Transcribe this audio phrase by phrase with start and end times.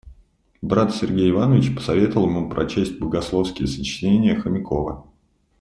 [0.63, 5.05] Брат Сергей Иванович посоветовал ему прочесть богословские сочинения Хомякова.